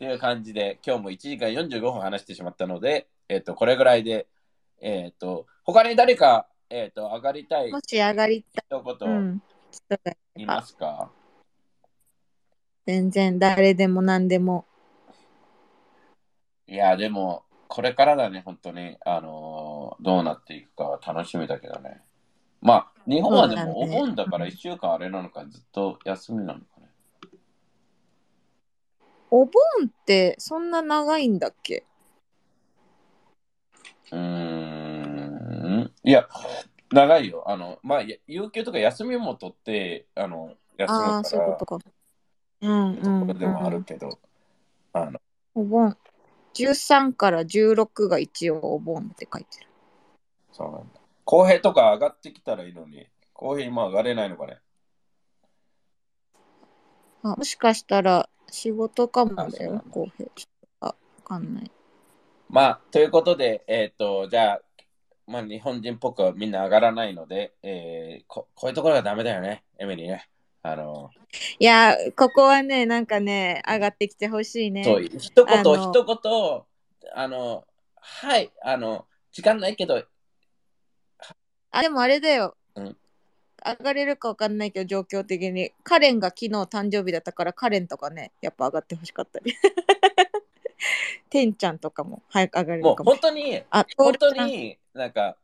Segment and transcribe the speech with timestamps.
[0.00, 4.28] という感じで、今日も1時間45分話してしまったので、えっ、と、これぐらいで、
[4.80, 8.80] えっ、と、他に誰か、えっ、と、上がりたいもし上がりたい。
[8.80, 9.42] 一言うん。
[10.36, 11.10] いますか、
[12.86, 14.64] 全然誰でも何でも。
[16.66, 18.96] いや、でも、これからだね、本当に。
[19.04, 22.00] あのーどうなっていくかは楽しみだけどね。
[22.62, 26.60] まあ、日本はでもお盆だから1週間あれなのか、ずっと休みなの。
[29.30, 29.52] お盆
[29.86, 31.84] ってそんな長いんだっけ？
[34.12, 34.18] うー
[35.84, 35.94] ん。
[36.02, 36.28] いや、
[36.90, 37.48] 長いよ。
[37.48, 41.78] あの、まあ、や有給とか休みも取って、あの、休むああ、からそういうこと、か。
[42.62, 43.78] うんとうん、ころでもあうん。
[43.78, 44.18] るけど、
[44.92, 45.20] あの、
[45.54, 45.96] お盆。
[46.54, 49.66] 13から16が一応お盆って書いてる。
[50.52, 51.00] そうなんだ。
[51.24, 54.60] 公平とか上がってきたらいいのに、公平今上がれないのかね。
[57.22, 60.30] あもしかしたら仕事かもだよあそうなんだ、公平。
[60.34, 61.70] ちょっとわかんない。
[62.48, 64.60] まあ、ということで、えっ、と、じゃあ、
[65.26, 70.28] まあ、日本人っぽくはみんな上がらないので、えーこ、こういうところがダメだよね、エミリーね。
[70.62, 71.10] あの、
[71.58, 74.84] いや、ここはね、なんかね、上がってきてほしいね。
[74.84, 76.62] そう、一言、一言、
[77.14, 80.02] あの、はい、あの、時間ないけど、
[81.70, 82.56] あ、でもあれだよ。
[83.64, 85.72] うん上がれるかわかんないけど、状況的に。
[85.82, 89.54] カレンが昨日誕生日だったから、カレンとかね、やっぱ上がってほしかったり。
[91.28, 93.42] てんちゃんとかも早く上がれもうるかもしれない。
[93.42, 95.36] 本当に、あ、本当になんか、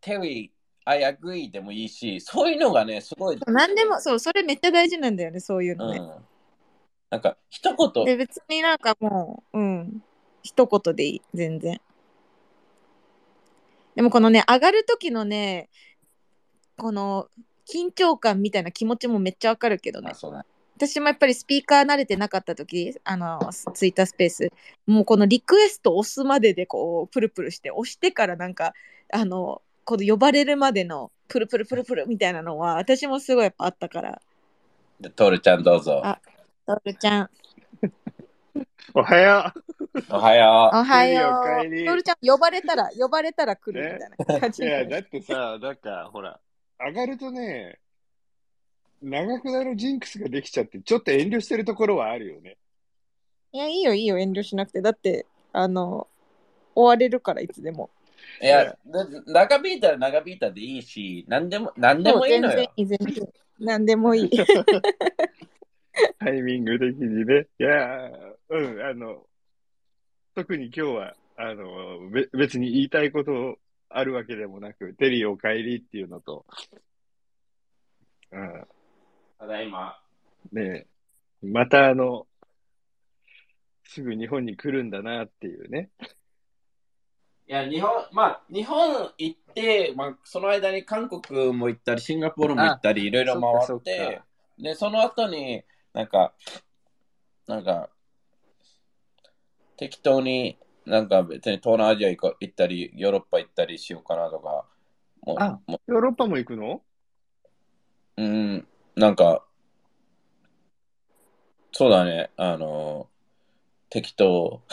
[0.00, 0.50] テリー、
[0.84, 5.98] I agree でもいいし、そういうのがね、すごい、何でも、そう、それめっちゃ大事なんだよね、そういうのね。
[5.98, 6.14] うん。
[7.10, 10.02] なんか、一言、で、別になんかもう、うん、
[10.42, 11.80] 一言でいい、全然。
[13.94, 15.70] でもこのね、上がる時のね、
[16.76, 17.28] この
[17.66, 20.14] 緊張感みたいな気持ちもめっちゃわかるけどねあ、。
[20.14, 20.44] そうだ。
[20.76, 24.52] 私もやっぱりスピーカー慣れてなかった時あのツイッタースペース
[24.88, 28.74] もうこのリクエスト押すまででこうプルプルして押してからなんか
[29.12, 34.20] あのこの呼ばれるまでのプルプルプルプルみたいなのは私もすごいやっぱあったから
[35.00, 36.00] でトールちゃんどうぞ。
[36.04, 36.18] あ
[36.66, 37.30] トールちゃん
[38.94, 39.52] おはよ
[40.10, 44.52] おはよおはようトールちゃん呼ばれたら呼ばれたら来るみたいな感う。
[44.52, 46.40] じいや、だってさ、なんか、ほら、
[46.78, 47.78] 上がるとね、
[49.02, 52.56] 長くなるジンクスができちゃって、ちょっと遠慮してるところはあるよね。
[53.52, 56.08] いやいいよいいよ遠慮しなくてだってあの
[56.74, 57.88] 終われるからいつでも
[58.40, 62.56] いや、だ長引いたら長引いたでいいし、何でも、何でもいいのよ。
[62.56, 63.28] 全然いい全然
[63.60, 64.30] 何でもいい
[66.18, 67.46] タイミング的にね。
[67.58, 68.10] いや、
[68.48, 69.24] うん、あの、
[70.34, 73.58] 特に今日は、あの、べ別に言いたいこと
[73.96, 76.44] あるわけでもなく、テリーお帰りっていうのと、
[78.32, 78.66] うん、
[79.38, 80.00] ただいま。
[80.52, 80.86] ね
[81.42, 82.26] え、またあの、
[83.84, 85.90] すぐ日本に来るんだなっていうね。
[87.46, 94.24] いや、日本、まあ、日本行って、まあ、その間に韓国も行ったり、シンガポールも行ったり、いろいろ回ってか、
[94.58, 95.62] で、その後に、
[95.92, 96.34] なんか、
[97.46, 97.90] なんか、
[99.76, 104.66] 適当に、なんか別に東南アジア行ったり、ヨーロッパ行ったりしようかなとか、
[105.22, 106.82] もう、あもヨーロッパも行くの？
[108.18, 109.44] う、うん、なんか、
[111.72, 113.08] そうだね、あの、
[113.88, 114.62] 適当。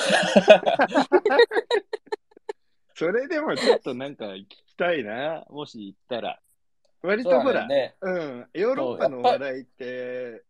[2.93, 6.39] それでもちょっとなんか聞きたいな、もし行ったら。
[7.01, 7.95] 割とほら、ね。
[8.01, 10.43] うん、ヨーロッパの話題って、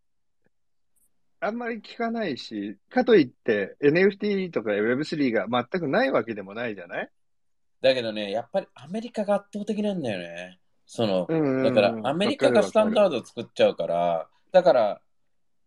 [1.41, 7.09] あんまり聞かないし、かといって NFT とか Web3 が全くないわけでもないじゃない？
[7.81, 10.59] だけどね、やっぱりアメリカが圧倒的なんだよね。
[10.85, 13.18] その、うんうんうんだからアメリカがスタンダード。
[13.18, 15.02] ドを作っちゃうから、だから、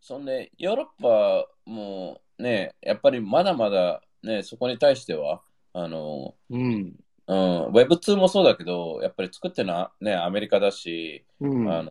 [0.00, 5.40] そんで、ヨーロッパもね、やっぱりまだまだね、そこに対しては、
[5.72, 6.94] あの、うん。
[7.26, 11.72] うん、Web2 もそうだけど、やっぱり作ってるのはね、アメリカだし、うん。
[11.72, 11.90] あの、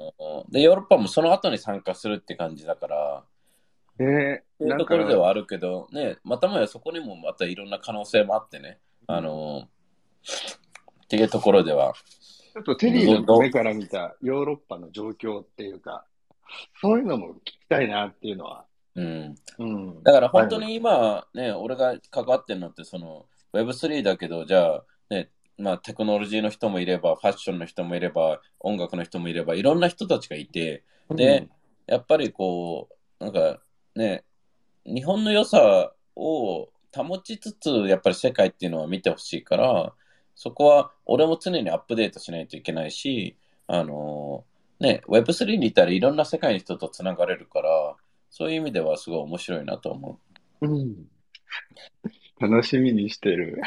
[0.50, 3.24] で、ヨーロッパもその後に参加するって感じだから、
[4.00, 9.68] ねそういうところではあるけど、ね、またもやそこにもまたいろんな可能性もあってね、あの、
[11.04, 11.94] っていうところでは、
[12.54, 16.06] ちょっとテリーの目から見たヨーロッパの状況っていうか、
[16.82, 18.66] そういうのも聞きたいなっていうのは。
[18.96, 19.36] うん。
[19.58, 20.04] うん。
[20.04, 31.50] だから本当に今ね、俺が関わってるのってその Web3 だけど、じゃあね、まあテクノロジーの人もいれば、ファッションの人もいれば、音楽の人もいれば、いろんな人たちがいて、で、
[31.88, 32.88] やっぱりこ
[33.20, 33.60] う、なんか
[33.96, 34.24] ね、
[34.86, 39.94] 日本の良さを保ちつつ、やっぱり世界っていうのは見てほしいから、
[40.36, 43.38] そこは俺も常にアップデートしないといけないし、
[43.68, 44.44] あの
[44.80, 47.96] ね、Web3 にいたらいろんな世界の人とつながれるから、
[48.30, 50.20] そういう意味ではすごい面白いなと思
[50.62, 50.68] う。
[50.68, 51.08] うん。
[52.40, 53.62] 楽しみにしてる。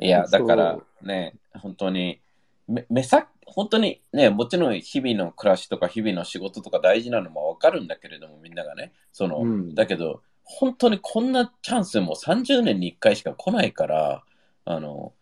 [0.00, 2.20] いや、だからね、本当に、
[2.68, 14.24] め目先、本当にね、もちろん日々の暮らしとか日々の仕事とか大事なのもわかるんだけれども、みんながね、その、うんだけど、本当にこんなチャンスも30年に1回しか来ないから、
[14.64, 15.12] あの、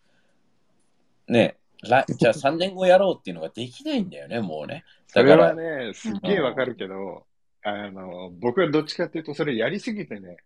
[1.27, 4.83] ね、来 じゃあ3年後やろうっていうのができないんだよね、もうね。
[5.07, 7.25] それだからはね、すっげえわかるけど、
[7.61, 10.37] あの、僕はどっちかっていうと、それやりすぎてね、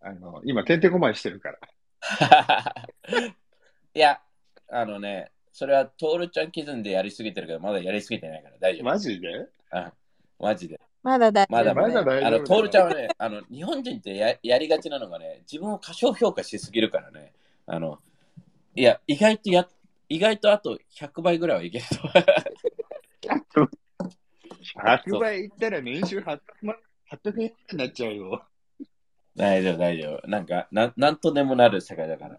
[0.00, 1.58] あの、今、てんてこまいしてるから。
[3.94, 4.20] いや、
[4.68, 8.84] あのね、それはトールちゃん基準でやりすぎてるけど、まだやりすぎてないから大丈夫。
[8.84, 9.48] マジで？
[9.72, 9.92] あ
[10.38, 10.80] マジで。
[11.02, 11.52] まだ大丈夫。
[11.52, 17.32] まだまだ大丈夫あの、トールちゃんはね、あの、日本人ってややりがちなのがね、自分を過小評価しすぎるからね、
[17.66, 17.98] あの、
[18.76, 19.66] いや、意外とや、
[20.08, 21.84] 意外とあと100倍ぐらいはいける
[23.52, 23.66] と。
[24.78, 26.76] 100倍いったら年収800万、
[27.10, 28.44] 800円になっちゃうよ。
[29.34, 30.28] 大丈夫、大丈夫。
[30.28, 32.38] なんか、なんなんとでもなる世界だから。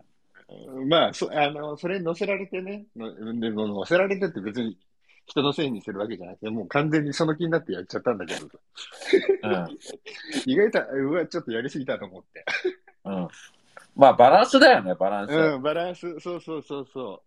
[0.88, 4.78] まあ、そ、あの、それに乗せられてね、のでも乗せられてって別に
[5.26, 8.48] 人のせいにするわけじゃなくて、もう完全にその気になってやっちゃったんだけど、
[9.44, 9.68] うん。
[10.46, 12.46] 意外と、うわ、ちょっとやりすぎたと思って。
[13.06, 13.28] うん。
[13.96, 15.32] まあ、バランスだよね、バランス。
[15.32, 17.22] うん、バランス、そうそうそうそ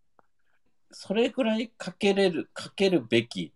[0.91, 3.53] それぐらいかけれる、かけるべき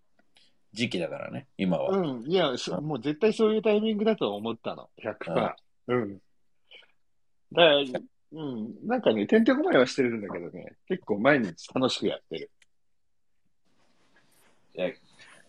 [0.72, 1.82] 時期だからね、今う。
[1.82, 1.98] は。
[1.98, 5.54] うん、いや、そもう絶対そういうタイミングだと思ったの、100%。
[5.88, 6.18] うん。
[7.52, 7.82] だから、
[8.32, 12.50] うん、なんかね、てんてこまいはしてるんだけどね、結構毎日楽しくやってる。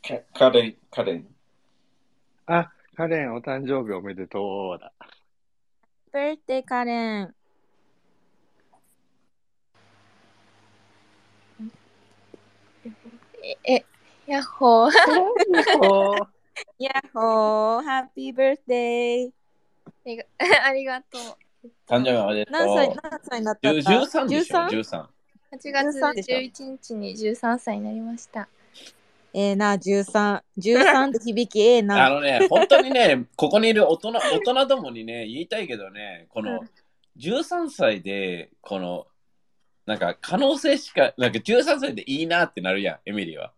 [0.07, 1.27] かカレン、カレン。
[2.45, 4.94] あ、カレンお誕生日おめでとうだ。
[6.13, 7.35] birthday カレン。
[13.44, 13.85] え、え
[14.25, 14.91] やっほー。
[16.80, 19.31] やっほー、ハッピーバースデー。
[20.63, 21.46] ありがとう。
[21.88, 22.54] 誕生日おめでとう。
[22.54, 24.68] 何歳、何歳になった10 13でしょ？13?
[24.69, 25.06] 13。
[25.54, 28.48] 8月13でしょ11日に13歳になりました。
[29.34, 30.42] ええな、13。
[30.58, 32.10] 13って響きええあな。
[32.10, 36.60] のね、本当にね、ここにいる大人、大人どもにね、言いたいけどね、この
[37.18, 39.08] 13歳で、この、
[39.86, 43.54] なんか可能性しか、なんか13歳でいいなってなるやん、エミリーは。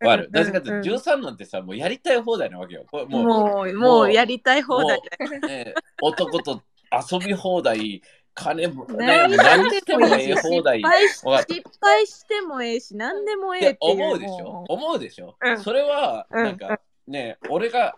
[0.00, 0.26] わかる？
[0.26, 2.86] うんなぜかってうん13なんてさ、もうやりたい放題なわけよ。
[2.90, 5.00] これもう、もう、もうやりたい放題。
[5.46, 8.02] ね、男と遊び放題、
[8.34, 10.82] 金も、ね、何何してもええ放題。
[10.82, 11.26] 失
[11.80, 13.78] 敗してもええし、何でもええって。
[13.80, 17.96] 思うでしょも思うでしょ、うんそれは、うんなんか、ね、俺が、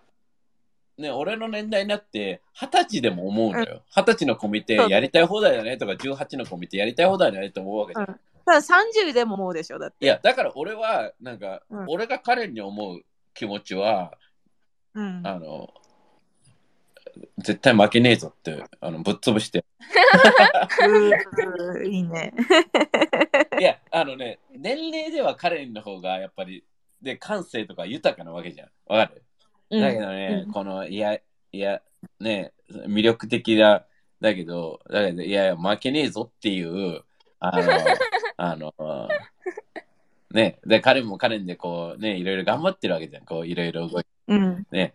[0.98, 3.82] ね、俺の年代になって、二十歳でも思うのよ。
[3.94, 8.08] 二十歳のコミテそうやりたい放題だねとか、18のコミテやりたい放題だねと思うわけじゃん。
[8.08, 10.04] うんただ30でも思うでしょ、だって。
[10.04, 13.02] いや、だから俺は、なんか、うん俺が彼に思う
[13.34, 14.12] 気持ちは、
[14.94, 15.22] うん。
[15.24, 15.72] あの、
[17.38, 19.64] 絶対負けねえぞって、あのぶっ潰して。
[21.84, 22.32] いいね。
[23.58, 26.64] いや、あのね、年齢では彼の方がやっぱり、
[27.00, 28.68] で、感性とか豊かなわけじゃん。
[28.86, 29.12] わか
[29.70, 29.80] る？
[29.80, 31.22] だけどね、うんこの、いや、い
[31.58, 31.80] や、
[32.20, 33.86] ね、魅力的だ、
[34.20, 37.02] だけど、だけど、いやいや、負けねえぞっていう、
[37.40, 37.62] あの、
[38.36, 39.08] あの、
[40.30, 43.24] ね、で、彼も彼でこう、ね、いろいろ頑張ってるわけじゃん。
[43.24, 44.66] こう、いろいろ動いてうん。
[44.70, 44.94] ね。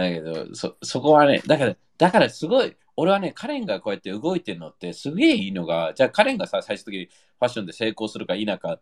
[0.00, 8.80] だけど、そ、そこはね、だから、だからすごい、俺はね、カレンがこうやって動いてるのってすげえいいのが、じゃあカレンがさ、最終的にファッションで成功するか否か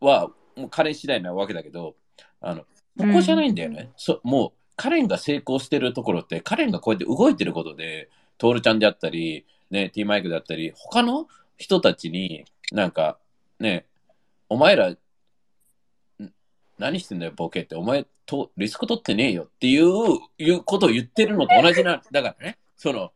[0.00, 1.96] は、もうカレン次第なわけだけど、
[2.40, 2.62] あの、
[2.98, 3.90] ここじゃないんだよね。
[3.96, 11.26] そもう、カレンが成功してるところって、カレンがこうやって動いてることで、トールちゃんであったり、ね、T マイクだったり、他の
[11.56, 13.18] 人たちに、なんか、
[13.58, 13.86] ね、
[14.48, 14.98] お前ら、ん
[16.78, 19.44] 何してんだよ、ボケって、お前とリスク取ってねえよ。
[19.44, 23.12] っていう、いうことを言ってるのと同じな、 だからね、その、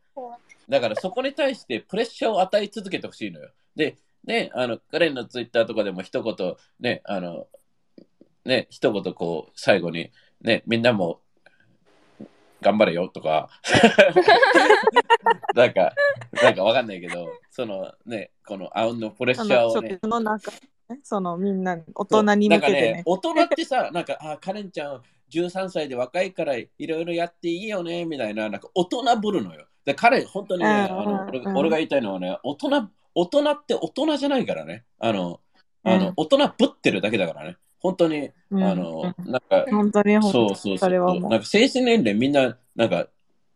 [0.69, 3.49] だからそこに対してプレッシャーを与え続けてほしいのよ。
[3.75, 7.47] で、ね、あの、カレンのツイッターとかでも一言、ね、あの、
[8.45, 11.19] ね、一言こう、最後に、ね、みんなも、
[12.63, 13.49] 頑張れよとか、
[15.55, 15.93] なんか、
[16.41, 20.59] なんかわかんないけど、そのね、このあうんのプレッそシャーをね、のその
[21.03, 23.03] そのみんな大人に向けてなんかね。
[23.05, 25.01] 大人ってさ、なんか、あ、カレンちゃん
[25.31, 29.67] 13歳で若いからいろいろやっていいよね、みたいな、なんか大人ぶるのよ。
[29.85, 34.85] で、彼、本当にね、うんあの俺うん俺が言いたいのはね、大人、大人って大人じゃないからね。
[34.99, 35.39] あの、
[35.83, 37.57] あの、うん大人ぶってるだけだからね。
[37.83, 43.07] 本当に、うんあの、なんか、本当に本当にそうそうそれはもうなんか精神年齢みんな、なんか、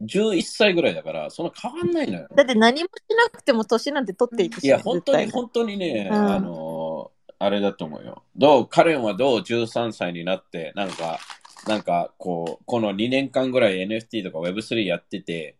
[0.04, 2.28] 11歳ぐらいだから、そんな変わんないのよ。
[2.36, 4.66] だって何もしなくても年なんて取っていくし。
[4.66, 8.24] いや、本当に、本当にね、うんあのーあれだと思うよ。
[8.36, 11.20] どう、カレンはどう13歳になって、なんか、
[11.68, 15.56] なんか、こう、この2年間ぐらい NFT とか Web3 やってて、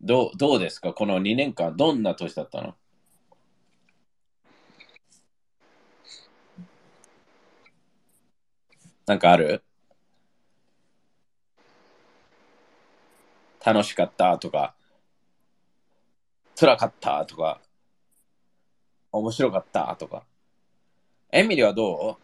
[0.00, 0.92] どうどうですか？
[0.92, 2.74] この2年間、どんな年だったの？
[9.10, 9.64] なんかある？
[13.66, 14.72] 楽しかったとか、
[16.54, 17.60] 辛かったとか、
[19.10, 20.22] 面白かったとか。
[21.32, 22.18] エミリはど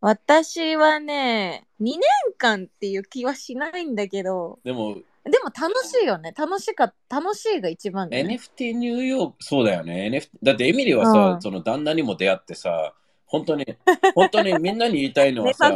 [0.00, 2.00] 私はね、2年
[2.38, 5.02] 間っていう気はしないんだけど、うでも、で
[5.40, 6.32] も楽しいよね。
[6.34, 8.36] 楽しか楽しいが一番だよね。
[8.36, 10.08] NFT ニューヨーク、そうだよね。
[10.10, 12.94] NFT、だってエミリはさ、うんその旦那にも出会ってさ、
[13.32, 13.66] 本当に、
[14.14, 15.68] 本当にみんなに言いたいのは 目さ、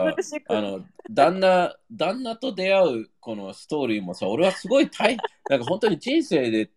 [0.48, 5.16] あの、旦那、旦那と出会うこのストーリーもさ、俺はすごい大、
[5.48, 6.70] なんか本当に人生で、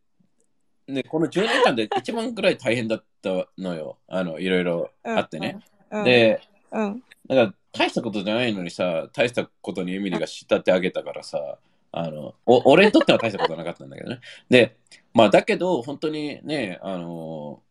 [0.87, 3.97] ね、この10年間で一番くらい大変だったのよ。
[4.07, 5.59] あの、いろいろあってね。
[5.91, 6.39] うん、で、
[6.71, 11.57] うん、だから大したことじゃないのにさ、大したことにエミリが仕立て上げたからさ、
[11.91, 14.21] あの、お俺にとっては大したことなかったんだけどね。
[14.49, 14.77] で、
[15.13, 17.61] まあだけど、本当にね、あの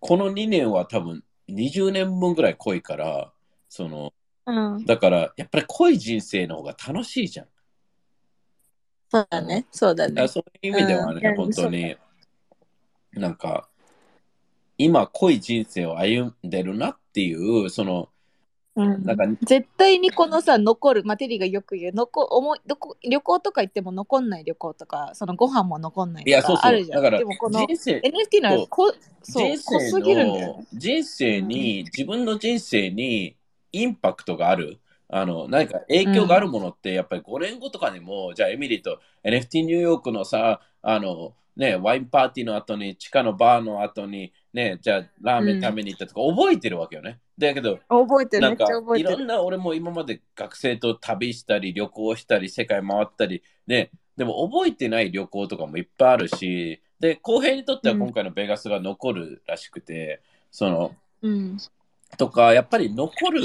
[0.00, 3.32] この2年は多分20年分ぐらい濃いから、
[3.68, 4.12] その、
[4.46, 4.84] うん。
[4.84, 7.46] だからやっぱり濃い人生の方が楽しいじゃん。
[9.10, 9.66] そうだね。
[9.70, 10.28] そうだね。
[10.28, 11.96] そういう意味ではね、うん本当に、
[13.12, 13.68] なんか、
[14.76, 18.08] 今濃い人生を歩んでるなっていう、その、
[18.76, 19.04] うん。
[19.04, 26.56] なんか、絶対にこのさ残るマテリがよく言う残思いどこ旅行とか行っても残んない旅行とかそのご飯も残んないいや、そうそう。
[26.56, 27.02] とかあるじゃん。
[27.02, 30.64] だから、でもこの NFT のはこそう人生濃すぎるんだよ。
[30.72, 33.36] 人生に、自分の人生に
[33.72, 34.80] インパクトがある。
[35.08, 47.18] あの、何か影響があるものって、やっぱり5年後とかにも、じゃあエミリーと NFT ニューヨークのさ、あの、ね、ワインパーティーの後に、地下のバーの後に、ね、じゃあラーメン食べに行ったとか、覚えてるわけよね。
[47.36, 48.42] だけど、覚えてる。
[48.42, 49.14] めっなんかちゃ覚えてる。
[49.14, 61.58] いろんな俺も今まで学生と旅したり旅行したり世界回ったりねでも覚えてない旅行とかもいっぱいあるしで公平にとっては今回のベガスが残るらしくて、そのうん。
[62.16, 63.40] とかやっぱり残る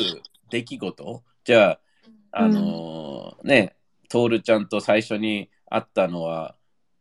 [0.51, 1.79] 出来事じゃあ
[2.31, 3.75] あのーね
[4.09, 6.55] トールちゃんと最初に会ったのは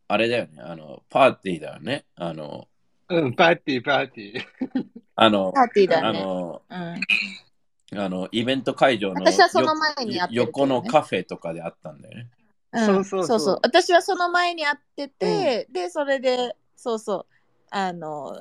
[0.08, 2.06] あれだよねあのパーティーだよね。
[2.16, 2.68] あの
[3.10, 4.86] うん、パーティー、パーティー。
[5.16, 7.98] あのパーティーだあねのうん。
[7.98, 10.28] あのイベント会場の私はその前に会ってるけどね。
[10.34, 12.28] 横のカフェとかであったんだよね。
[12.72, 12.86] うん。
[12.86, 13.40] そうそうそう。
[13.40, 17.26] そう私はその前に会ってて、でそれでそうそう。
[17.70, 18.40] あの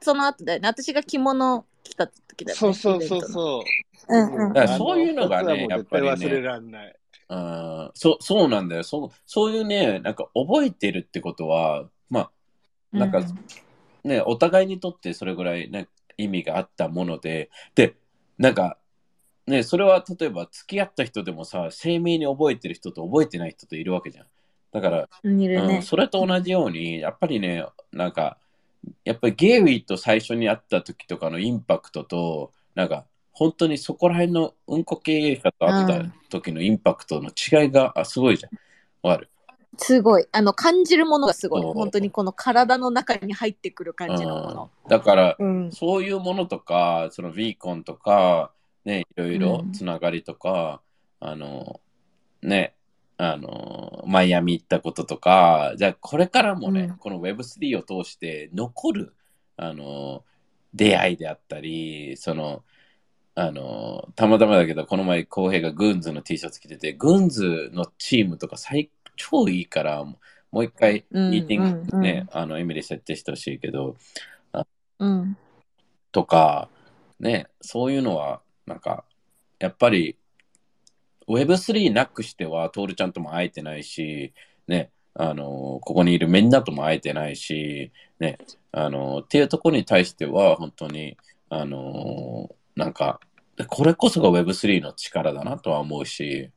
[0.00, 0.68] その後だよね。
[0.68, 3.22] 私が着物着た時だよねそうそうそうう。
[3.22, 3.64] そ
[4.08, 4.14] う。
[4.14, 4.52] うんうん。
[4.52, 6.96] だからそういうのがねあ二つはもう絶対忘れらんない。
[7.28, 7.90] うん。
[7.94, 8.82] そそうなんだよ。
[8.82, 9.10] そう。
[9.24, 12.30] そういうね、なんか覚えてるってことは、まあ
[12.92, 13.22] なんか
[14.04, 17.96] ね、お互いにとってそれぐらい、ね、意味があったもので、で、
[18.38, 18.78] なんか、
[19.46, 24.26] ね、それは例えば付き合った人でもさ、鮮明に覚えてる人と覚えてない人といるわけじゃん。
[24.72, 28.38] だから、ねうん、それと同じように、やっぱりね、なんか、
[29.04, 38.52] やっぱりゲイリーと最初に会った時とかのインパクトと、なんか、本当にそこら辺のうんこ経営者と会った時のインパクトの違いがあすごいじゃん。
[39.02, 39.30] わかる？
[39.78, 40.26] すごい。
[40.32, 41.62] あの感じるものがすごい。
[41.62, 44.70] 本当にこの体の中に入ってくる感じのもの。
[44.84, 44.88] うん。
[44.88, 45.72] だから、うん。
[45.72, 48.52] そういうものとか、そのビーコンとか、
[48.84, 49.72] ね、いろいろうん。
[49.72, 50.80] つながりとか、
[51.20, 51.80] あの、
[52.42, 52.74] ね、
[53.16, 56.96] あの、マイアミ行ったこととか、じゃあこれからもね、うん。
[56.96, 59.14] この Web3 を通して残る、
[59.56, 60.24] あの、
[60.74, 62.62] 出会いであったり、その、
[63.36, 70.16] あの、たまたまだけど、この前、浩平がグーンズの T シャツ着てて、グーンズのチームとか最超いいから、も
[70.60, 73.96] う一回、うんミーティングうんね、あの、エミリー設定してほしいけど、
[74.98, 75.36] うん。
[76.12, 76.68] とか、
[77.18, 79.04] ね、そういうのは、なんか、
[79.58, 80.16] やっぱり、
[81.26, 84.32] Web3 なくしては、トールちゃんとも会えてないし、
[84.68, 88.38] ね、あの、ここにいるみんなとも会えてないし、ね、
[88.72, 91.16] あの、っていうところに対しては、本当に、
[91.48, 93.20] あの、なんか、
[93.68, 96.50] これこそが Web3 の力だなとは思うし、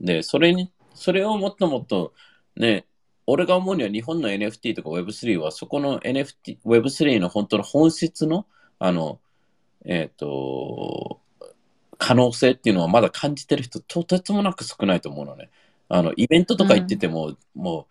[0.00, 2.12] で、それに、それをもっともっと、
[2.56, 2.86] ね、
[3.26, 8.46] 俺が思うには日本の NFT とか Web3 はそこの NFT、Web3 の本当の本質の、
[8.78, 9.20] あの、
[9.84, 11.20] えっ、と、
[11.98, 15.50] 可能性っていうのはまだ感じてる人ととてもなく少ないと思うのね。
[15.88, 17.86] あの、イベントとか行ってても、も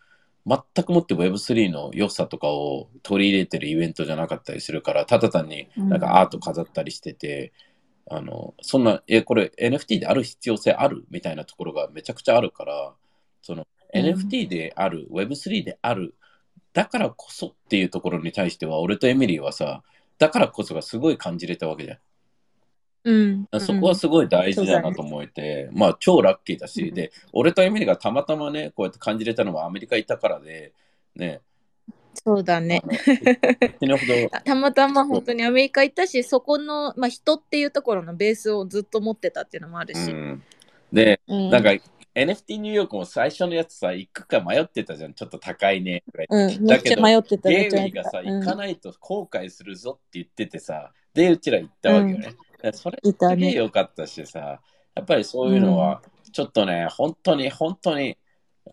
[0.46, 7.54] う、全くもって Web3 の良さとかを取り入れてるイベントじゃなかったりするから、ただ単になんかアート飾ったりしてて、
[8.10, 12.94] あの、そんな、え、これ NFT である必要性あるみたいなところがめちゃくちゃあるから、
[13.42, 16.16] その、うん NFT である、Web3 である、
[16.74, 19.84] だからこそっていうところに対しては、俺とエミリーはさ、
[20.18, 21.98] だからこそがすごい感じれたわけじゃん。
[23.04, 23.60] うん。
[23.60, 30.74] そこはすごい大事だなと思えて、まあ超ラッキーだし、うんで、俺とエミリがたまたまね、こうやって感じれたのはアメリカ行ったからで、
[31.16, 31.42] ね、
[32.14, 32.82] そうだね。
[34.44, 40.12] たまたま本当にアメリカ行ったし、そこの、まあ、人っていうところのベースをずっと持ってたっていうのもあるし。
[40.12, 40.44] うん、
[40.92, 41.72] で、うんなんか
[42.14, 46.04] NFT ニューヨークも最初のやつさ、行くか迷ってたじゃん、ちょっと高いね。
[46.30, 47.50] うん、めっちゃ迷ってた。
[47.50, 52.24] ゲめっちゃ迷ってたイリーがさ、うん行かないと後悔するぞって言っててさ、で、うちら行ったわけよね。
[52.26, 53.54] だからそれすげえね。
[53.54, 54.60] 良かったしさ、
[54.94, 56.02] やっぱりそういうのは、
[56.34, 58.18] ちょっとね、本当に、本当に、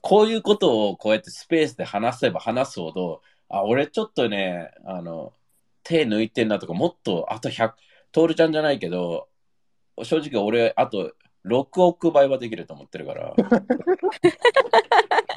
[0.02, 5.32] こういうことをこうやってスペースで話せば話すほど、あ、俺ちょっとね、あの、
[5.82, 7.72] 手抜いてんなとか、もっと、あと100、
[8.12, 9.28] トールちゃんじゃないけど、
[10.02, 11.12] 正直俺、あと
[11.46, 13.34] 6億倍はできると思ってるから。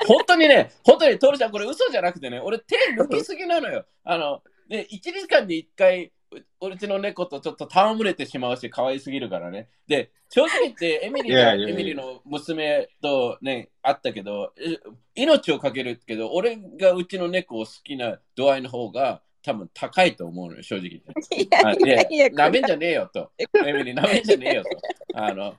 [0.07, 3.85] 本当にね、本当にトールちゃん、これ嘘じゃなくてね、俺手抜きすぎなのよ。
[4.03, 9.69] あの、ね、1時間に1回、ううちの猫とちょっと戯れてしまうし、可愛すぎるからね。
[9.87, 14.77] で、正直言って、 エミリーがエミリーの娘とね、会ったけど、え
[15.15, 20.87] 命をかけるけど、俺がうちの猫を好きな度合いの方が多分高いと思うのよ、正直。
[21.37, 23.31] いやあいやいや、なめんじゃねえよと。
[23.37, 24.69] エミリー、なめんじゃねえよと。
[25.13, 25.55] あの、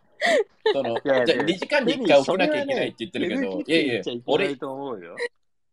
[0.73, 4.57] その、いやいやじゃあ2時間に1回起きなきゃいけないって言ってるけど、いやいや、俺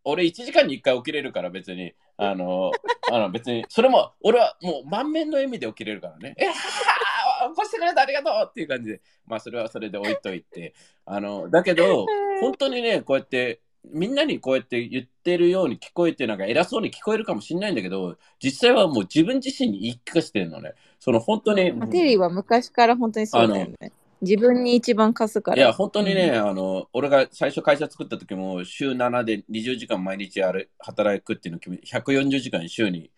[0.09, 0.43] 俺、と思うよ。
[0.43, 2.71] 俺1時間に1回起きれるから別に、あの、
[3.11, 6.35] あの別に、それも、俺はもう満面の笑みで起きれるからね。
[6.37, 10.73] えは起こしてくれてありがとうっていう感じで、まあそれはそれで置いといて、
[11.05, 12.05] あの、だけど、
[12.41, 13.61] 本当にね、こうやって、
[13.91, 20.73] みんなにこうやって言ってるように聞こえて、なんか偉そうに聞こえるかもしれないんだけど、実際はもう自分自身に言い聞かせてるのね。
[20.99, 23.91] その本当に、まあテリーは昔から本当にそうだよね。
[24.21, 25.57] 自分に一番貸すから。
[25.57, 33.11] いや、本当にね、あの、俺が最初会社作った時も、週7で20時間毎日ある働くっていうのを決め、140時間週に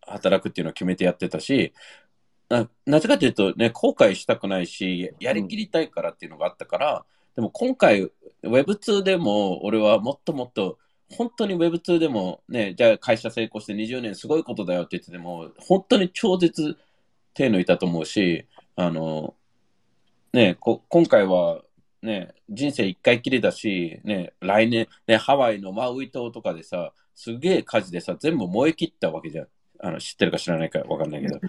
[0.00, 1.72] 働くっていうのを決めてやってたし、
[2.48, 7.04] ななぜかというとね、後悔したくないし、やりきりたいからっていうのがあったから、
[7.36, 8.10] でも今回、
[8.42, 10.78] Web2 でも、俺はもっともっと、
[11.16, 16.76] 本当に Web2 でもね、じゃあ会社成功して20年すごいことだよって言ってても、本当に超絶
[17.34, 19.34] 手抜いたと思うし、あの、
[20.32, 21.62] ね、こ今回は、
[22.02, 29.46] ね、人生一回きりだし、ね、来年、ね、ハワイのマウイ島とかでさ、すげえ火事でさ、全部燃え切ったわけじゃん。
[29.82, 31.40] あの知ってるか知らないかわかんないけど、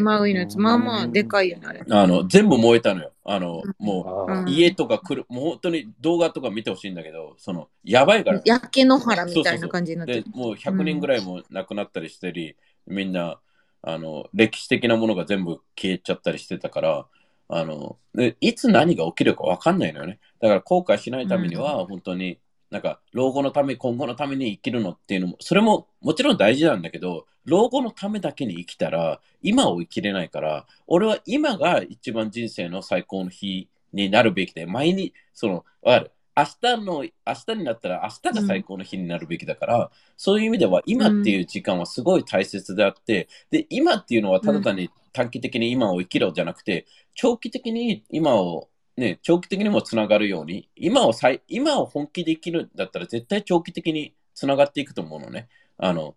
[0.00, 1.82] マウイのやつ、まあまあでかいよね、あれ。
[1.90, 3.12] あの全部燃えたのよ。
[3.24, 8.40] あの、もあうんう、家とか来る、もう本当に動画とか見てほしいんだけど、その、やばいから。
[8.44, 13.40] 焼け野原みたいな感じになってる。、でもう100人ぐらいも亡くなったりしてり、みんな、
[13.82, 17.06] あの、歴史的なものが全部消えちゃったりしてたから、
[17.48, 20.18] あの、でいつ何が起きるか分かんないのよね。
[20.40, 22.38] だから後悔しないためには、本当に、
[22.70, 36.10] なんか、老後のため、今後のために生きるのっていうのも、それももちろん大事なんだけど、老後のためだけに生きたら、今を生きれないから、俺は今が一番人生の最高の日になるべきで、毎日、その、わかる？
[36.36, 55.48] 明日の、明日になったら明日が最高の日になるべきだから、そういう意味では今っていう時間はすごい大切であって、で、今っていうのはただ単に短期的に今を生きろじゃなくて、長期的に今を、ね、長期的にもつながるように、今をさい今を本気で生きるんだったら絶対長期的につながっていくと思うのね。
[55.76, 56.14] あの、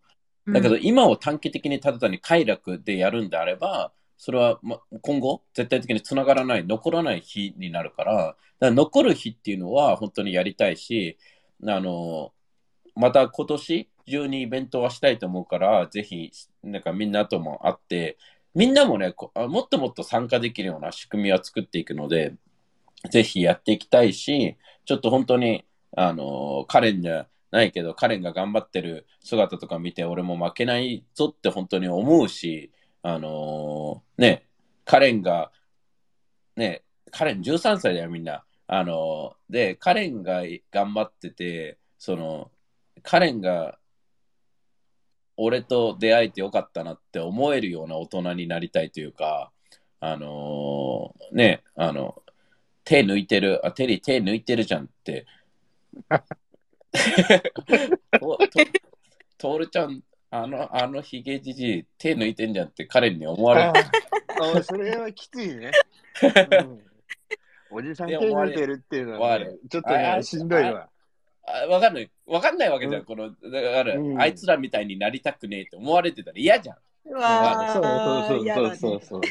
[0.47, 11.17] だけど今を短期的にただ単に快楽でやるんであれば、それはま今後絶対的につながらない、残らない日になるから、だから残る日っていうのは本当にやりたいし、
[11.65, 12.33] あの、
[12.95, 16.31] また今年中にイベントはしたいと思うから、ぜひ、
[16.63, 18.17] なんかみんなとも会って、
[18.53, 22.35] みんなもね、こもっともっと参加できるような仕組みは作っていくので、
[23.09, 32.71] ぜひやっていきたいし、ちょっと本当に、あの、カレンじゃないけど、カレンが頑張ってる姿とか見て、俺も負けないぞって本当に思うし、
[33.03, 34.45] あのね、
[34.85, 35.51] カレンが、
[36.55, 38.43] ね、カレン13歳だよ、みんな。
[38.67, 42.51] あので、カレンが頑張ってて、その、
[43.03, 43.77] カレンが、
[45.37, 49.51] 俺と出会えてよかったなって思えるような大人になりたいというか、
[49.99, 52.21] あのね、あの、
[52.83, 55.25] 手抜いてる、あ、テリー手抜いてるじゃんって。
[58.19, 58.47] とと
[59.37, 63.69] トールちゃん、あの、あのヒゲじじい、手抜いてんじゃんって彼に思われる。
[63.69, 65.71] ああそれはきついね。
[66.59, 66.91] うん
[67.73, 70.89] おじさん手抜いてるっていうのは、ねちょっとね、あしんどいわ。
[71.47, 72.11] あわかんない。
[72.27, 73.01] わかんないわけじゃん。
[73.01, 76.77] うんこの、だから、うんあいつらみたいになりたくねえって思われてたら嫌じゃん。
[77.05, 79.21] うわそうーそうそうそうそう。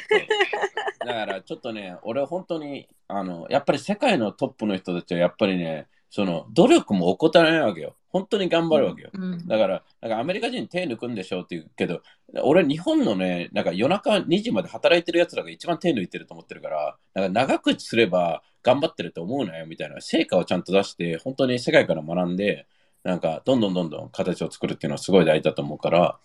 [1.07, 7.97] だから、ちょっとね、俺本当に、あの、やっぱり世界のトップの人たちはやっぱりね、その、努力も怠らないわけよ。
[8.11, 9.11] 本当に頑張るわけよ。
[9.13, 12.03] うんだから、なんかアメリカ人手抜くんでしょって言うけど、
[12.43, 22.67] 俺、日本のね、なんか夜中2時まで働いてるやつらが一番手抜いてると思ってるから、なんか長くすれば頑張ってると思うなよみたいな、成果をちゃんと出して、本当に世界から学んで、
[23.05, 26.19] なんかどんどんどんどん形を作るっていうのはすごい大事だと思うから、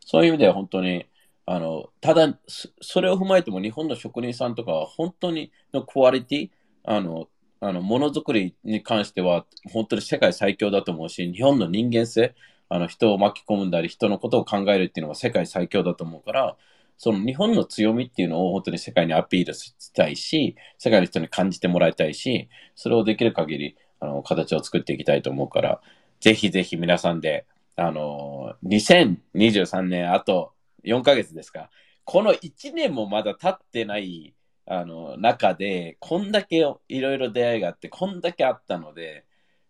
[0.00, 1.06] そういう意味では本当に、
[1.44, 6.50] あの、ただ、そそれを踏まえても日本の職人さんとかは本当にのクオリティ、
[6.84, 7.28] あの、
[7.60, 12.34] あの、ものづくりに関しては本当に世界最強だと思うし、日本の人間性、
[12.68, 16.56] あの人を巻き込んだり、人のことを考えるっていうのは世界最強だと思うから、
[16.98, 25.80] その日本の強みっていうのを本当に世界にアピールしたいし、世界の人に感じてもらいたいし、それをできる限り、あの、形を作っていきたいと思うから、
[26.20, 30.52] ぜひぜひ皆さんで、あの、2023年あと
[30.84, 31.70] 4ヶ月ですか。
[32.04, 34.34] この1年もまだ経ってない、
[34.66, 36.56] あの、中で、こんだけ
[36.88, 39.24] いろいろ出会いがあって、こんだけあったので、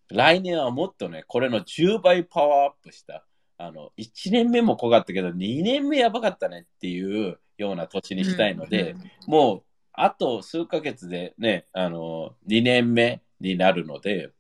[0.08, 3.24] 来年はもっとね、これの10倍パワーアップした。
[3.58, 14.30] あの、1年目も濃かったけど、2年目やばかったねっていうような年にしたいので、もう、あと数ヶ月でね、あの、2年目になるので、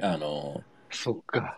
[0.00, 1.56] あの、そっか。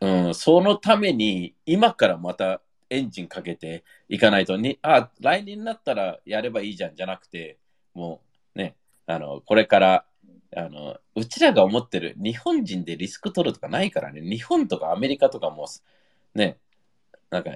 [0.00, 7.58] うん、そのために、今からまたエンジンかけていかないとに、あ、来年になったらやればいいじゃんじゃなくて、
[7.94, 8.20] も
[8.54, 10.04] うね、あの、これから、
[10.56, 15.66] あの、うちらが思ってる日本人でリスク取るとかないからね、日本とかアメリカとかも、
[16.34, 16.58] ね、
[17.30, 17.50] なんか、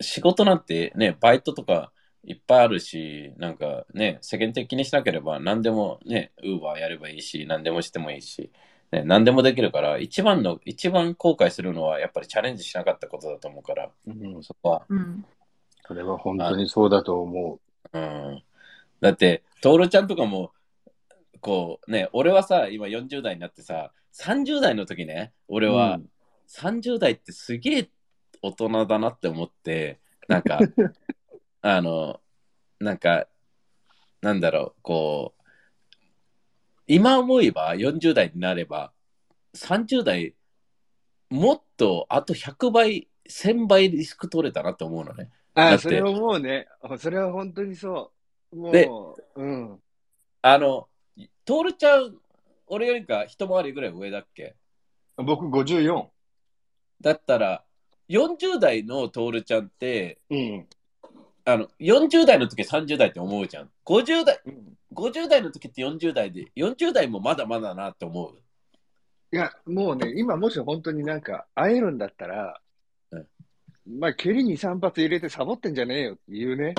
[0.00, 1.92] 仕事なんてね、バイトとか
[2.24, 8.50] いっぱいあるし、なんかね、世間的にしなければ何でもね、ウーバーやればいいし、何でもしてもいいし、
[8.92, 14.84] ね、何でもできるから、一番の、一番後悔するのはやっぱりチャレンジしなかったことだと思うから、うん、そこは。
[14.88, 15.24] うん。
[15.86, 17.58] それは本当にそうだと思
[17.92, 18.42] うん。
[19.00, 20.52] だって、トールちゃんとかも、
[21.40, 25.72] こうね、俺はさ、今40代になってさ、30代の時ね、俺う。
[25.72, 26.12] はうん
[26.52, 27.90] 30代ってすげえ
[28.42, 30.58] 大人だなって思って、なんか、
[31.62, 32.20] あの、
[32.78, 33.26] なんか、
[34.20, 35.41] なんだろう、こう、
[36.94, 38.92] 今思えば40代になれば、
[39.56, 40.34] 30代、
[41.30, 45.30] もっとあと100倍、1000倍リスク取れたなって思うのね。
[45.54, 46.68] ああ、それは思うね。
[46.98, 48.12] それは本当にそ
[48.52, 48.56] う。
[48.56, 48.90] もで
[49.36, 49.82] う、うん。
[50.42, 50.86] あの、
[51.46, 52.14] トールちゃん、
[52.66, 54.54] 俺よりか一回りぐらい上だっけ？
[55.16, 56.10] 僕54。
[57.00, 57.64] だったら、
[58.10, 60.68] 40代のトールちゃんって、うん。
[61.44, 63.70] あの、40代の時30代って思うじゃん。
[63.84, 68.38] 50代、うん50代の時って40代で、40代もまだまだなって思う？
[69.34, 72.60] いや、もうね、今もし本当になんか会えるんだったら、
[73.10, 73.26] うん
[73.98, 76.74] まあ、蹴りに3発入れてサボってんじゃねえよって言うね。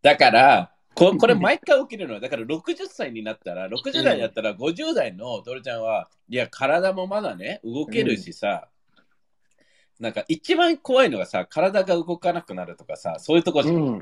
[0.00, 2.18] だから、こ これ毎回起きるの。
[2.18, 8.68] だから60歳になったら、60代になったら50代のトールちゃんは、いや、体もまだね、動けるしさ、
[10.02, 13.98] なんか一番怖いのがさ、体が動かなくなるとかさ、そういうとこじゃん。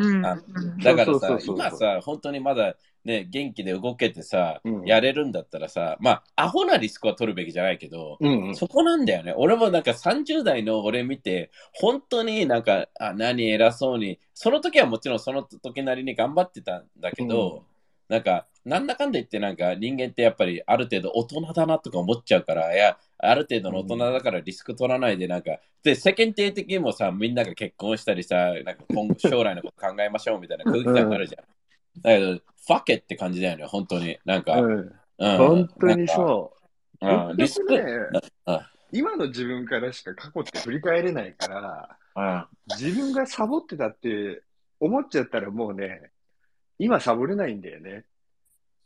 [0.82, 8.56] だからさ今さ、本当にまだね、元気で動けてさ、うんやれるんだったらさ、まあ、アホなリスクは取るべきじゃないけど、うん。
[8.56, 9.34] そこなんだよね。
[9.36, 17.64] 俺もなんか30代の俺見て、本当になんか、あ、何偉そうに、その時はもちろんその時なりに頑張ってたんだけど、
[18.10, 31.44] なんか、なんだかんだ言ってなんか人間ってやっぱりある程度大人だなとか思っちゃうから、いや、ある程度の大人だからリスク取らないでなんか、で、世間体的にもさ、みんなが結婚したりさ、なんか今後 将来のこと考えましょうみたいな空気感があるじゃん。
[32.02, 34.18] だけど、ファケって感じだよね、本当に。
[34.24, 34.72] なんか、うん。
[34.72, 36.52] うん本当にそ
[37.00, 37.06] う。
[37.06, 38.10] うん、リスク、
[38.90, 42.46] 今の自分からしか過去って振り返れないから、うん
[42.76, 44.42] 自分がサボってたって
[44.80, 46.09] 思っちゃったらもうね、
[46.80, 48.04] 今サボれないんだよね。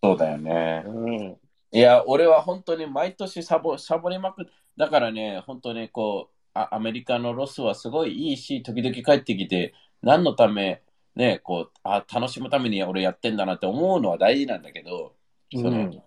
[0.03, 0.83] そうだよね。
[0.85, 1.39] うん。
[1.73, 4.45] いや、俺は本当に毎年サボサボりまくっ
[4.77, 10.83] だからね、本当にこうあ、アメリカのロスはすごいいいし、時々帰ってきて、何のため、
[11.15, 15.15] ね、こうあ、楽しむために俺やってんだなって思うのは大事なんだけど、
[15.55, 16.03] その、うん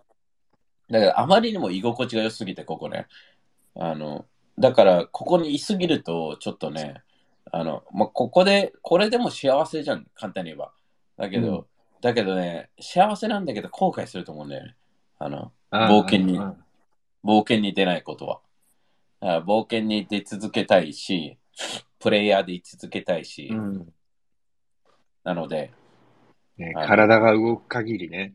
[0.90, 3.08] だからあまりにも居心地が良すぎて、ここね。
[3.76, 4.26] あの、
[4.58, 7.04] だから、ここにいすぎると、ちょっとね、
[7.52, 10.72] あの、まあ、ここで、これでも幸せじゃん、簡単に言えば。
[11.18, 11.66] だけど、うん
[12.02, 14.76] だけどね、幸せなんだけど後悔すると思うんだよね。
[15.20, 16.64] あの、あ冒険にうん
[17.24, 18.40] 冒険に出ないことは。
[19.20, 21.38] だから冒険に出続けたいし、
[22.00, 23.94] プレイヤーで居続けたいし、うん
[25.24, 25.74] なので、
[26.58, 28.34] ねあの体が動く限りね。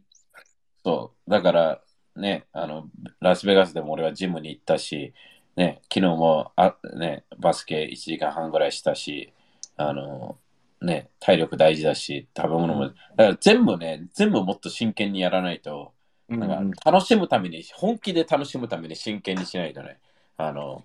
[0.84, 1.80] そう、だから
[2.16, 2.84] ね、あの、
[3.20, 5.14] ラスベガスでも俺はジムに行ったし、
[5.56, 9.32] ね、昨日もあ、ね、バスケ1時間半ぐらいしたし、
[9.76, 10.36] あの、
[10.82, 15.92] ね、体力大事だし、食べ物も、だから全部ね、全部もっと真剣にやらないと、
[16.28, 19.98] うんなんか楽しむために、本気で楽しむために真剣にしないとね、
[20.36, 20.84] あの、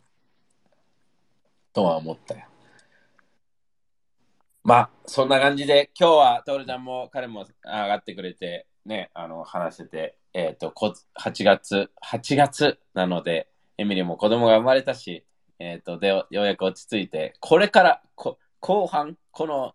[1.73, 2.45] とは思ったよ。
[4.63, 15.25] まあ、そんな感じで、今日はトールちゃんも彼も上がってくれて、ね、あの、話してて、えっ、と、こ8月、8月なので、エミリーも子供が生まれたし、
[15.60, 19.73] えっ、と、で、ようやく落ち着いて、これから、こ後半、この、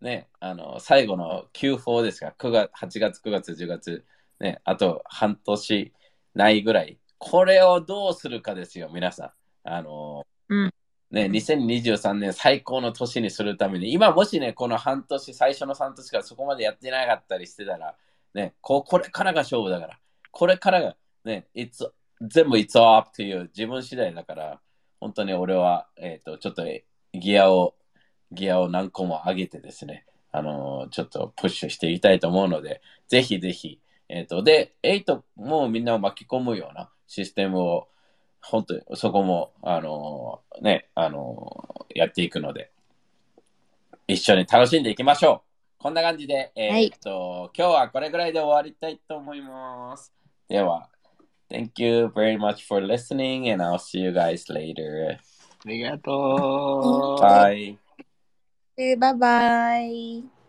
[0.00, 4.04] ね、あの、最後の Q4 ですが、9月、8月、9月、10月、
[4.40, 5.92] ね、あと半年
[6.34, 9.32] ないぐらい、これをどうするかですよ、皆さん。
[9.68, 10.74] あの、うん。
[11.10, 17.96] ね、2023年最高の年にするために、今もしね、この半年、最初の半年からそこまでやってなかったりしてたら、
[18.32, 19.98] ね、ここれからが勝負だから、
[20.30, 21.90] これからが、ね、it's,
[22.22, 24.60] 全部 it's up っていう自分次第だから、
[25.00, 26.64] 本当に俺は、えっ、と、ちょっと
[27.12, 27.74] ギアを、
[28.32, 37.88] ギアを何個も上げてですね、あのちょっとプッシュしていきたいと思うので、ぜひぜひ、えっ、と、で、8もみんなを巻き込むようなシステムを、
[38.42, 42.70] 本当にそこも、あのね、あのやっていくので、
[44.08, 45.42] 一緒に楽しんでいきましょ
[45.78, 45.82] う。
[45.82, 50.12] こんな感じで、えーっと、今日はこれぐらいで終わりたいと思います。
[50.48, 50.88] では、
[51.50, 55.16] Thank you very much for listening and I'll see you guys later.
[55.64, 57.22] ありがとう。
[57.22, 57.89] Bye.
[58.96, 60.39] バイバイ。